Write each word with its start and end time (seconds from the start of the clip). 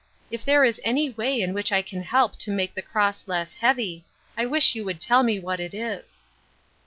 If 0.31 0.43
there 0.43 0.63
is 0.63 0.81
any 0.83 1.11
way 1.11 1.39
in 1.41 1.53
which 1.53 1.71
I 1.71 1.83
can 1.83 2.01
help 2.01 2.35
to 2.39 2.49
make 2.49 2.73
the 2.73 2.81
cross 2.81 3.27
less 3.27 3.53
heavy, 3.53 4.03
I 4.35 4.47
wish 4.47 4.73
you 4.73 4.83
would 4.83 4.99
tell 4.99 5.21
me 5.21 5.39
what 5.39 5.59
it 5.59 5.75
is." 5.75 6.23